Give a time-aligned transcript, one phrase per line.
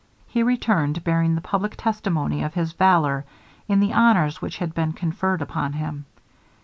[0.27, 3.23] He returned, bearing public testimony of his valour
[3.67, 6.07] in the honors which had been conferred upon him.